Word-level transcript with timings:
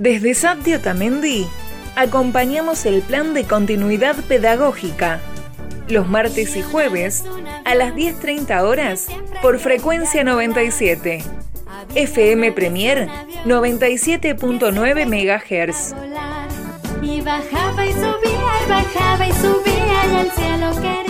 Desde 0.00 0.32
Sapti 0.32 0.72
Otamendi 0.72 1.46
acompañamos 1.94 2.86
el 2.86 3.02
plan 3.02 3.34
de 3.34 3.44
continuidad 3.44 4.16
pedagógica 4.16 5.20
los 5.88 6.08
martes 6.08 6.56
y 6.56 6.62
jueves 6.62 7.22
a 7.66 7.74
las 7.74 7.92
10.30 7.94 8.62
horas 8.62 9.08
por 9.42 9.58
frecuencia 9.58 10.24
97. 10.24 11.22
FM 11.94 12.52
Premier 12.52 13.08
97.9 13.44 15.04
MHz. 15.04 15.94
Y 17.02 17.20
bajaba 17.20 17.84
y 17.84 17.92
subía 17.92 18.52
y 18.64 18.70
bajaba 18.70 19.28
y 19.28 19.32
subía 19.32 20.06
y 20.10 20.16
al 20.16 20.30
cielo 20.30 20.70
quería 20.80 21.09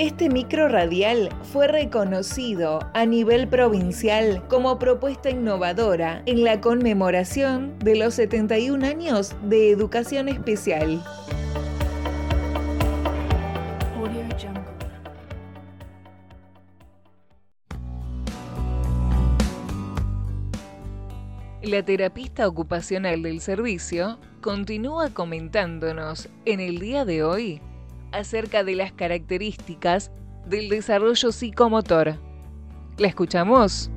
Este 0.00 0.30
micro 0.30 0.66
radial 0.66 1.28
fue 1.52 1.68
reconocido 1.68 2.78
a 2.94 3.04
nivel 3.04 3.48
provincial 3.48 4.42
como 4.48 4.78
propuesta 4.78 5.28
innovadora 5.28 6.22
en 6.24 6.42
la 6.42 6.62
conmemoración 6.62 7.78
de 7.80 7.96
los 7.96 8.14
71 8.14 8.86
años 8.86 9.36
de 9.42 9.70
educación 9.70 10.30
especial. 10.30 11.04
La 21.62 21.84
terapista 21.84 22.48
ocupacional 22.48 23.22
del 23.22 23.42
servicio 23.42 24.18
continúa 24.40 25.10
comentándonos 25.10 26.30
en 26.46 26.60
el 26.60 26.78
día 26.78 27.04
de 27.04 27.22
hoy 27.22 27.60
acerca 28.12 28.64
de 28.64 28.74
las 28.74 28.92
características 28.92 30.10
del 30.46 30.68
desarrollo 30.68 31.32
psicomotor. 31.32 32.16
¿La 32.98 33.08
escuchamos? 33.08 33.90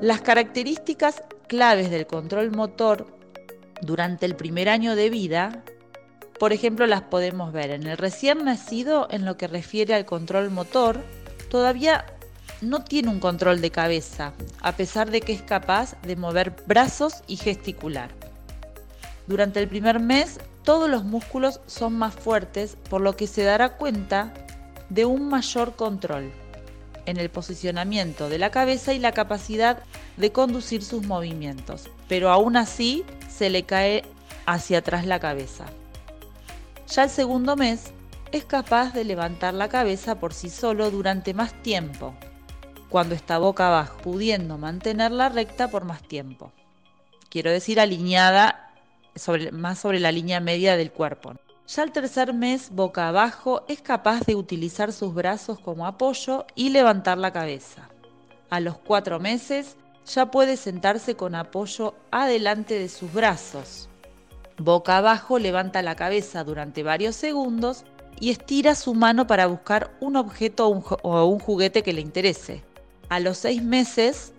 Las 0.00 0.20
características 0.20 1.22
claves 1.48 1.90
del 1.90 2.06
control 2.06 2.52
motor 2.52 3.06
durante 3.82 4.26
el 4.26 4.36
primer 4.36 4.68
año 4.68 4.94
de 4.94 5.10
vida 5.10 5.64
por 6.38 6.52
ejemplo, 6.52 6.86
las 6.86 7.02
podemos 7.02 7.52
ver 7.52 7.70
en 7.70 7.86
el 7.86 7.98
recién 7.98 8.44
nacido 8.44 9.08
en 9.10 9.24
lo 9.24 9.36
que 9.36 9.48
refiere 9.48 9.94
al 9.94 10.04
control 10.04 10.50
motor, 10.50 11.02
todavía 11.50 12.06
no 12.60 12.84
tiene 12.84 13.08
un 13.08 13.20
control 13.20 13.60
de 13.60 13.70
cabeza, 13.70 14.32
a 14.60 14.72
pesar 14.72 15.10
de 15.10 15.20
que 15.20 15.32
es 15.32 15.42
capaz 15.42 16.00
de 16.02 16.16
mover 16.16 16.54
brazos 16.66 17.22
y 17.26 17.36
gesticular. 17.36 18.10
Durante 19.26 19.60
el 19.60 19.68
primer 19.68 20.00
mes, 20.00 20.38
todos 20.64 20.88
los 20.88 21.04
músculos 21.04 21.60
son 21.66 21.96
más 21.96 22.14
fuertes, 22.14 22.76
por 22.88 23.00
lo 23.00 23.16
que 23.16 23.26
se 23.26 23.42
dará 23.42 23.76
cuenta 23.76 24.32
de 24.88 25.04
un 25.04 25.28
mayor 25.28 25.76
control 25.76 26.30
en 27.06 27.16
el 27.16 27.30
posicionamiento 27.30 28.28
de 28.28 28.38
la 28.38 28.50
cabeza 28.50 28.92
y 28.92 28.98
la 28.98 29.12
capacidad 29.12 29.82
de 30.16 30.32
conducir 30.32 30.82
sus 30.82 31.06
movimientos, 31.06 31.88
pero 32.08 32.30
aún 32.30 32.56
así 32.56 33.04
se 33.28 33.50
le 33.50 33.64
cae 33.64 34.04
hacia 34.46 34.78
atrás 34.78 35.06
la 35.06 35.20
cabeza. 35.20 35.66
Ya 36.90 37.04
el 37.04 37.10
segundo 37.10 37.54
mes 37.54 37.92
es 38.32 38.46
capaz 38.46 38.94
de 38.94 39.04
levantar 39.04 39.52
la 39.52 39.68
cabeza 39.68 40.18
por 40.18 40.32
sí 40.32 40.48
solo 40.48 40.90
durante 40.90 41.34
más 41.34 41.52
tiempo, 41.62 42.14
cuando 42.88 43.14
está 43.14 43.36
boca 43.36 43.66
abajo, 43.68 43.98
pudiendo 44.02 44.56
mantenerla 44.56 45.28
recta 45.28 45.68
por 45.68 45.84
más 45.84 46.02
tiempo. 46.02 46.50
Quiero 47.28 47.50
decir 47.50 47.78
alineada 47.78 48.72
más 49.52 49.78
sobre 49.78 50.00
la 50.00 50.12
línea 50.12 50.40
media 50.40 50.78
del 50.78 50.90
cuerpo. 50.90 51.34
Ya 51.66 51.82
el 51.82 51.92
tercer 51.92 52.32
mes, 52.32 52.70
boca 52.70 53.08
abajo, 53.08 53.64
es 53.68 53.82
capaz 53.82 54.20
de 54.24 54.34
utilizar 54.34 54.90
sus 54.94 55.12
brazos 55.12 55.58
como 55.58 55.86
apoyo 55.86 56.46
y 56.54 56.70
levantar 56.70 57.18
la 57.18 57.34
cabeza. 57.34 57.90
A 58.48 58.60
los 58.60 58.78
cuatro 58.78 59.20
meses, 59.20 59.76
ya 60.06 60.30
puede 60.30 60.56
sentarse 60.56 61.16
con 61.16 61.34
apoyo 61.34 61.94
adelante 62.10 62.78
de 62.78 62.88
sus 62.88 63.12
brazos, 63.12 63.90
Boca 64.58 64.96
abajo 64.96 65.38
levanta 65.38 65.82
la 65.82 65.94
cabeza 65.94 66.42
durante 66.42 66.82
varios 66.82 67.14
segundos 67.14 67.84
y 68.20 68.30
estira 68.30 68.74
su 68.74 68.94
mano 68.94 69.28
para 69.28 69.46
buscar 69.46 69.92
un 70.00 70.16
objeto 70.16 70.66
o 70.68 71.24
un, 71.26 71.38
juguete 71.38 71.84
que 71.84 71.92
le 71.92 72.00
interese. 72.00 72.64
A 73.08 73.20
los 73.20 73.38
seis 73.38 73.62
meses 73.62 74.32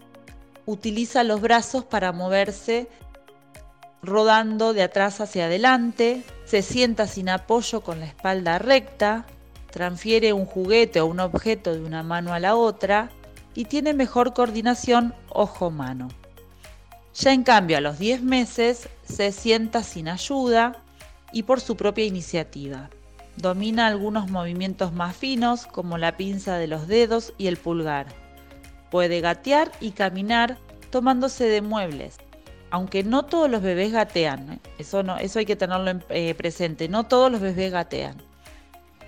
utiliza 0.66 1.24
los 1.24 1.40
brazos 1.40 1.86
para 1.86 2.12
moverse 2.12 2.90
rodando 4.02 4.74
de 4.74 4.84
atrás 4.84 5.22
hacia 5.22 5.46
adelante, 5.46 6.24
se 6.46 6.62
sienta 6.62 7.08
sin 7.08 7.30
apoyo 7.30 7.82
con 7.82 8.00
la 8.00 8.06
espalda 8.06 8.60
recta, 8.60 9.26
transfiere 9.72 10.34
un 10.34 10.46
juguete 10.46 11.02
o 11.02 11.06
un 11.06 11.20
objeto 11.20 11.74
de 11.74 11.82
una 11.82 12.04
mano 12.04 12.34
a 12.34 12.40
la 12.40 12.56
otra 12.56 13.10
y 13.56 13.66
tiene 13.66 13.94
mejor 13.94 14.34
coordinación 14.34 15.14
ojo-mano. 15.30 16.10
Ya 17.20 17.34
en 17.34 17.44
cambio 17.44 17.78
a 17.78 17.82
los 17.82 18.00
10 18.00 18.22
meses 18.24 18.88
se 19.04 19.34
sienta 19.34 19.84
sin 19.84 20.08
ayuda 20.08 20.82
y 21.34 21.44
por 21.44 21.60
su 21.60 21.76
propia 21.76 22.06
iniciativa. 22.06 22.90
Domina 23.36 23.88
algunos 23.88 24.30
movimientos 24.32 24.94
más 24.94 25.18
finos 25.18 25.66
como 25.66 25.98
la 25.98 26.16
pinza 26.16 26.56
de 26.58 26.68
los 26.68 26.88
dedos 26.88 27.34
y 27.38 27.48
el 27.48 27.58
pulgar. 27.58 28.08
Puede 28.90 29.20
gatear 29.20 29.70
y 29.82 29.92
caminar 29.92 30.58
tomándose 30.92 31.44
de 31.44 31.62
muebles. 31.62 32.16
Aunque 32.72 33.04
no 33.04 33.26
todos 33.26 33.50
los 33.50 33.62
bebés 33.62 33.92
gatean, 33.92 34.54
¿eh? 34.54 34.60
eso, 34.78 35.04
hay 35.40 35.46
que 35.46 35.58
tenerlo 35.58 36.00
eh, 36.10 36.34
presente, 36.36 36.88
no 36.88 37.06
todos 37.06 37.30
los 37.30 37.42
bebés 37.42 37.74
gatean. 37.74 38.16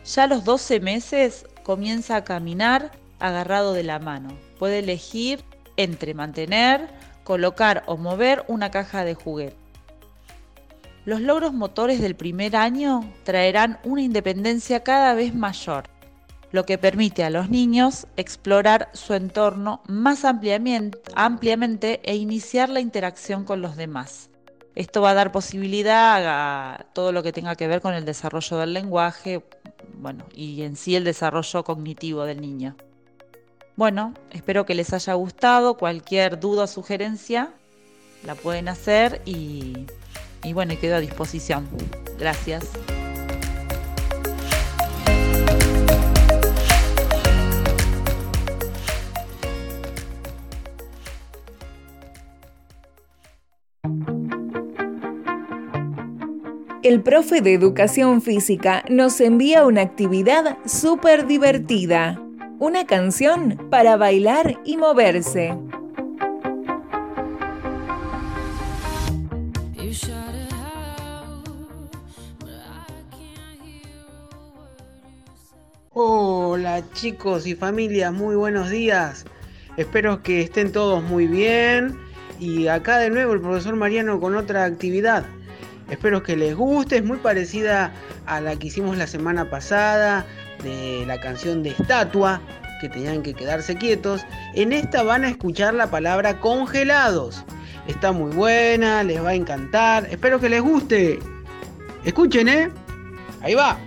Ya 0.04 0.24
a 0.24 0.28
los 0.28 0.44
12 0.44 0.82
meses 0.82 1.46
comienza 1.64 2.18
a 2.18 2.24
caminar 2.26 2.92
agarrado 3.20 3.72
de 3.72 3.84
la 3.84 4.00
mano. 4.00 4.36
Puede 4.60 4.80
elegir 4.80 5.46
entre 5.78 6.14
mantener 6.14 6.90
colocar 7.24 7.84
o 7.86 7.98
mover 7.98 8.44
una 8.48 8.72
caja 8.72 9.04
de 9.04 9.14
juguete. 9.14 9.56
Los 11.04 11.20
logros 11.20 11.52
motores 11.52 12.00
del 12.00 12.16
primer 12.16 12.56
año 12.56 13.12
traerán 13.24 13.80
una 13.84 14.04
independencia 14.04 14.84
cada 14.84 15.16
vez 15.16 15.34
mayor, 15.34 15.86
lo 16.52 16.66
que 16.66 16.78
permite 16.78 17.24
a 17.24 17.32
los 17.32 17.50
niños 17.50 18.06
explorar 18.18 18.90
su 18.94 19.16
entorno 19.16 19.82
más 19.88 20.26
ampliamente, 20.26 22.02
e 22.04 22.16
iniciar 22.16 22.70
la 22.70 22.82
interacción 22.82 23.46
con 23.46 23.62
los 23.62 23.78
demás. 23.78 24.29
Esto 24.76 25.02
va 25.02 25.12
a 25.12 25.16
dar 25.16 25.32
posibilidad 25.32 26.22
a 26.26 26.85
todo 26.94 27.12
lo 27.12 27.23
que 27.23 27.34
tenga 27.34 27.56
que 27.56 27.68
ver 27.68 27.82
con 27.82 27.94
el 27.94 28.06
desarrollo 28.06 28.58
del 28.58 28.73
lenguaje, 28.73 29.44
bueno, 29.96 30.26
y 30.35 30.62
en 30.62 30.76
sí 30.76 30.96
el 30.96 31.03
desarrollo 31.03 31.64
cognitivo 31.64 32.26
del 32.26 32.41
niño. 32.41 32.76
Bueno, 33.76 34.14
espero 34.32 34.66
que 34.66 34.76
les 34.76 34.94
haya 34.94 35.14
gustado. 35.14 35.76
Cualquier 35.76 36.40
duda 36.40 36.66
o 36.66 36.68
sugerencia 36.68 37.53
la 38.26 38.35
pueden 38.35 38.68
hacer 38.68 39.22
y, 39.26 39.88
bueno, 40.53 40.73
quedo 40.79 40.97
a 40.97 41.00
disposición. 41.00 41.68
Gracias. 42.20 42.70
El 56.84 57.03
profe 57.03 57.41
de 57.41 57.53
educación 57.53 58.22
física 58.22 58.84
nos 58.90 59.22
envía 59.22 59.66
una 59.66 59.82
actividad 59.82 60.58
súper 60.66 61.26
divertida 61.26 62.21
una 62.61 62.85
canción 62.85 63.58
para 63.72 63.97
bailar 63.97 64.59
y 64.63 64.78
moverse. 64.78 65.58
Hola 75.90 76.84
chicos 76.93 77.47
y 77.47 77.55
familias, 77.55 78.13
muy 78.13 78.35
buenos 78.35 78.69
días. 78.69 79.25
Espero 79.78 80.22
que 80.22 80.41
estén 80.41 80.72
todos 80.72 81.02
muy 81.02 81.25
bien. 81.25 81.97
Y 82.40 82.67
acá 82.67 82.99
de 82.99 83.09
nuevo 83.09 83.34
el 83.34 83.41
profesor 83.41 83.75
Mariano 83.75 84.19
con 84.19 84.35
otra 84.35 84.66
actividad. 84.66 85.25
Espero 85.90 86.22
que 86.22 86.37
les 86.37 86.55
guste, 86.55 86.97
es 86.97 87.03
muy 87.03 87.17
parecida 87.17 87.91
a 88.28 88.40
la 88.40 88.55
que 88.55 88.67
hicimos 88.67 88.97
la 88.97 89.08
semana 89.08 89.49
pasada, 89.49 90.28
de 90.63 91.05
la 91.05 91.19
canción 91.19 91.63
de 91.63 91.69
estatua, 91.69 92.41
que 92.79 92.90
tenían 92.90 93.22
que 93.22 93.34
quedarse 93.34 93.75
quietos. 93.75 94.25
En 94.55 94.73
esta 94.73 95.03
van 95.03 95.23
a 95.23 95.29
escuchar 95.29 95.73
la 95.73 95.91
palabra 95.91 96.40
congelados. 96.40 97.43
Está 97.87 98.11
muy 98.11 98.31
buena, 98.31 99.03
les 99.03 99.23
va 99.23 99.29
a 99.29 99.35
encantar. 99.35 100.08
Espero 100.09 100.40
que 100.40 100.49
les 100.49 100.61
guste. 100.61 101.19
Escuchen, 102.03 102.47
¿eh? 102.47 102.69
Ahí 103.41 103.53
va. 103.53 103.78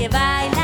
que 0.00 0.08
baila. 0.08 0.59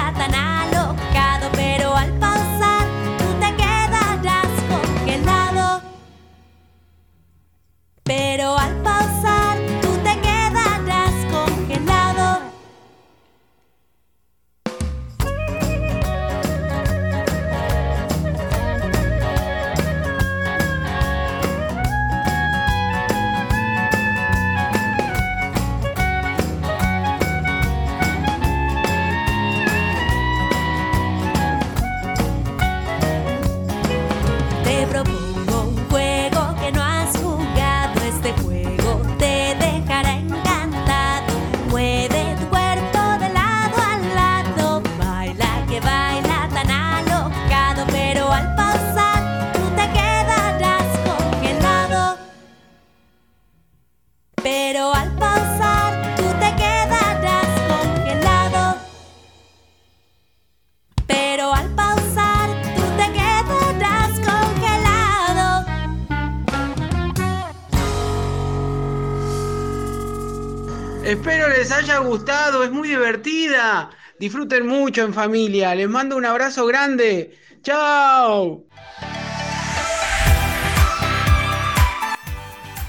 Espero 71.06 71.48
les 71.48 71.70
haya 71.70 71.98
gustado, 71.98 72.64
es 72.64 72.72
muy 72.72 72.88
divertida. 72.88 73.90
Disfruten 74.18 74.66
mucho 74.66 75.02
en 75.02 75.14
familia. 75.14 75.72
Les 75.72 75.88
mando 75.88 76.16
un 76.16 76.24
abrazo 76.24 76.66
grande. 76.66 77.38
¡Chao! 77.62 78.64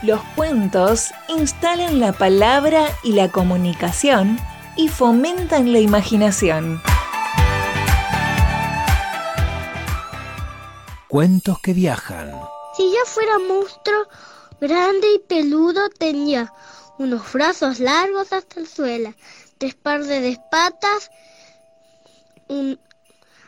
Los 0.01 0.19
cuentos 0.35 1.11
instalan 1.27 1.99
la 1.99 2.11
palabra 2.11 2.87
y 3.03 3.11
la 3.11 3.31
comunicación 3.31 4.39
y 4.75 4.87
fomentan 4.87 5.71
la 5.71 5.77
imaginación. 5.77 6.81
Cuentos 11.07 11.59
que 11.59 11.73
viajan. 11.73 12.31
Si 12.75 12.83
yo 12.83 13.05
fuera 13.05 13.37
monstruo 13.47 14.07
grande 14.59 15.07
y 15.13 15.19
peludo, 15.19 15.87
tenía 15.99 16.51
unos 16.97 17.31
brazos 17.33 17.79
largos 17.79 18.33
hasta 18.33 18.59
el 18.59 18.67
suelo, 18.67 19.13
tres 19.57 19.75
pares 19.75 20.07
de 20.07 20.39
patas, 20.51 21.11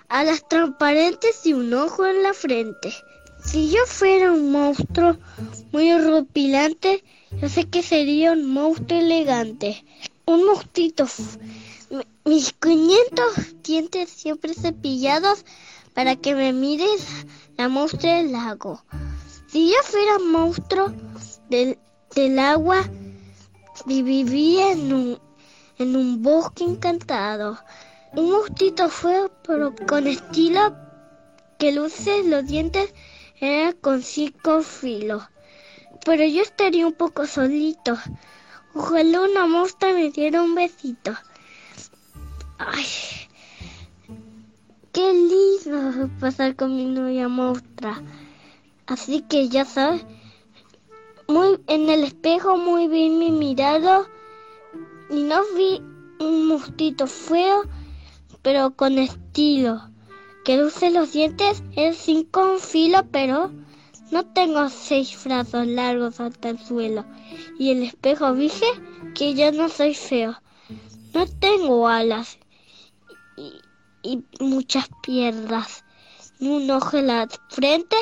alas 0.08 0.48
transparentes 0.48 1.46
y 1.46 1.54
un 1.54 1.74
ojo 1.74 2.06
en 2.06 2.24
la 2.24 2.34
frente. 2.34 2.94
Si 3.44 3.70
yo 3.70 3.86
fuera 3.86 4.32
un 4.32 4.52
monstruo 4.52 5.18
muy 5.72 5.92
horripilante, 5.92 7.04
yo 7.42 7.48
sé 7.48 7.70
que 7.70 7.82
sería 7.82 8.34
un 8.34 8.46
monstruo 8.52 9.00
elegante. 9.00 9.84
Un 10.26 10.46
monstruito. 10.46 11.06
Mis 12.26 12.54
500 12.54 13.64
dientes 13.64 14.10
siempre 14.10 14.54
cepillados 14.54 15.46
para 15.94 16.16
que 16.16 16.36
me 16.36 16.54
mires 16.54 17.26
la 17.58 17.70
monstrua 17.70 18.16
del 18.16 18.34
lago. 18.34 18.84
Si 19.48 19.70
yo 19.70 19.78
fuera 19.84 20.18
un 20.18 20.32
monstruo 20.32 20.94
del, 21.50 21.80
del 22.14 22.38
agua, 22.38 22.88
vivía 23.86 24.72
en 24.72 24.94
un, 24.94 25.20
en 25.78 25.96
un 25.96 26.22
bosque 26.22 26.64
encantado. 26.64 27.58
Un 28.14 28.32
mostito 28.32 28.90
fue, 28.90 29.30
pero 29.44 29.74
con 29.88 30.08
estilo 30.08 30.76
que 31.58 31.72
luce 31.72 32.24
los 32.24 32.46
dientes 32.46 32.94
era 33.40 33.74
con 33.74 34.02
cinco 34.02 34.62
filos. 34.62 35.24
Pero 36.06 36.26
yo 36.26 36.42
estaría 36.42 36.88
un 36.88 36.94
poco 36.94 37.26
solito. 37.28 37.98
Ojalá 38.74 39.22
una 39.22 39.46
mostra 39.48 39.94
me 39.94 40.10
diera 40.12 40.42
un 40.42 40.56
besito. 40.56 41.14
Ay, 42.58 42.86
qué 44.92 45.14
lindo 45.14 46.10
pasar 46.20 46.56
con 46.56 46.76
mi 46.76 46.86
novia 46.86 47.28
mostra. 47.28 48.02
Así 48.86 49.22
que 49.22 49.50
ya 49.50 49.66
sabes, 49.66 50.04
muy 51.30 51.60
en 51.68 51.88
el 51.92 52.06
espejo 52.06 52.58
muy 52.58 52.88
bien 52.88 53.20
mi 53.20 53.30
mirado 53.30 54.08
y 55.12 55.22
no 55.22 55.44
vi 55.56 55.80
un 56.20 56.48
mustito 56.48 57.06
feo, 57.06 57.62
pero 58.42 58.76
con 58.76 58.98
estilo, 58.98 59.80
que 60.44 60.58
luce 60.58 60.90
los 60.90 61.14
dientes 61.14 61.62
es 61.76 61.98
cinco 61.98 62.58
filo, 62.58 63.06
pero 63.12 63.52
no 64.10 64.26
tengo 64.34 64.70
seis 64.70 65.24
brazos 65.24 65.68
largos 65.68 66.20
hasta 66.20 66.50
el 66.50 66.58
suelo. 66.58 67.06
Y 67.60 67.70
el 67.70 67.84
espejo 67.84 68.34
dije 68.34 68.66
que 69.14 69.36
yo 69.36 69.52
no 69.52 69.70
soy 69.70 69.94
feo. 69.94 70.36
No 71.14 71.28
tengo 71.28 71.88
alas 71.88 72.40
y, 73.38 73.54
y 74.02 74.24
muchas 74.40 74.90
piernas, 75.04 75.86
ni 76.40 76.50
un 76.50 76.72
ojo 76.72 76.98
en 76.98 77.08
la 77.08 77.28
frente, 77.50 77.98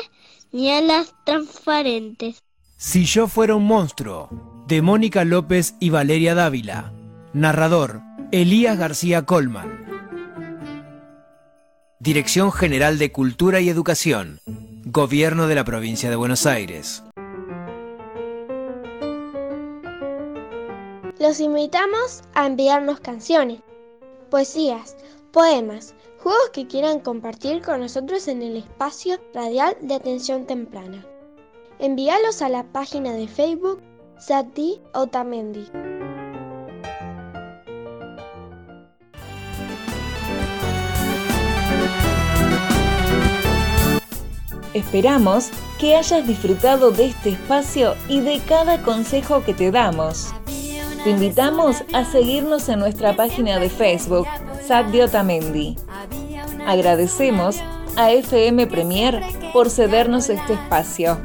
ni 0.50 0.70
alas 0.70 1.14
transparentes. 1.24 2.42
Si 2.80 3.06
yo 3.06 3.26
fuera 3.26 3.56
un 3.56 3.64
monstruo, 3.64 4.28
de 4.68 4.82
Mónica 4.82 5.24
López 5.24 5.74
y 5.80 5.90
Valeria 5.90 6.36
Dávila. 6.36 6.92
Narrador, 7.32 8.02
Elías 8.30 8.78
García 8.78 9.26
Colman. 9.26 9.84
Dirección 11.98 12.52
General 12.52 12.96
de 12.98 13.10
Cultura 13.10 13.58
y 13.58 13.68
Educación. 13.68 14.38
Gobierno 14.84 15.48
de 15.48 15.56
la 15.56 15.64
Provincia 15.64 16.08
de 16.08 16.14
Buenos 16.14 16.46
Aires. 16.46 17.02
Los 21.18 21.40
invitamos 21.40 22.22
a 22.34 22.46
enviarnos 22.46 23.00
canciones, 23.00 23.58
poesías, 24.30 24.96
poemas, 25.32 25.96
juegos 26.20 26.50
que 26.52 26.68
quieran 26.68 27.00
compartir 27.00 27.60
con 27.60 27.80
nosotros 27.80 28.28
en 28.28 28.40
el 28.40 28.56
espacio 28.56 29.18
radial 29.34 29.76
de 29.80 29.96
atención 29.96 30.46
temprana 30.46 31.04
envíalos 31.78 32.42
a 32.42 32.48
la 32.48 32.64
página 32.64 33.12
de 33.12 33.28
Facebook 33.28 33.80
Sati 34.18 34.80
Otamendi. 34.94 35.66
Esperamos 44.74 45.50
que 45.78 45.96
hayas 45.96 46.26
disfrutado 46.26 46.90
de 46.90 47.06
este 47.06 47.30
espacio 47.30 47.94
y 48.08 48.20
de 48.20 48.40
cada 48.40 48.82
consejo 48.82 49.44
que 49.44 49.54
te 49.54 49.70
damos. 49.70 50.32
Te 51.04 51.10
invitamos 51.10 51.84
a 51.92 52.04
seguirnos 52.04 52.68
en 52.68 52.80
nuestra 52.80 53.14
página 53.16 53.58
de 53.58 53.70
Facebook, 53.70 54.26
Sadio 54.66 55.06
Otamendi. 55.06 55.76
Agradecemos 56.66 57.56
a 57.96 58.12
FM 58.12 58.66
Premier 58.66 59.20
por 59.52 59.70
cedernos 59.70 60.28
este 60.28 60.52
espacio. 60.52 61.18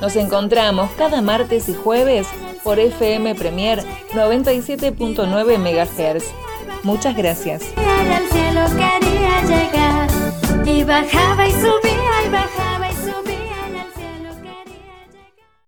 Nos 0.00 0.16
encontramos 0.16 0.90
cada 0.92 1.22
martes 1.22 1.68
y 1.68 1.74
jueves 1.74 2.26
por 2.62 2.78
FM 2.78 3.34
Premier 3.34 3.82
97.9 4.12 5.58
MHz. 5.58 6.24
Muchas 6.84 7.16
gracias. 7.16 7.62